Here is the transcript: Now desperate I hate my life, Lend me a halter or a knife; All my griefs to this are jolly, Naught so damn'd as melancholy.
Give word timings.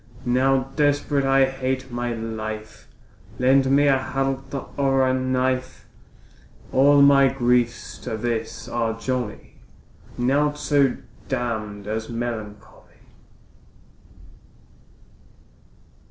Now 0.25 0.71
desperate 0.75 1.25
I 1.25 1.45
hate 1.45 1.91
my 1.91 2.11
life, 2.11 2.87
Lend 3.37 3.69
me 3.69 3.85
a 3.87 3.99
halter 3.99 4.63
or 4.75 5.07
a 5.07 5.13
knife; 5.13 5.85
All 6.71 7.03
my 7.03 7.27
griefs 7.27 7.99
to 7.99 8.17
this 8.17 8.67
are 8.67 8.99
jolly, 8.99 9.57
Naught 10.17 10.57
so 10.57 10.97
damn'd 11.29 11.85
as 11.85 12.09
melancholy. 12.09 12.95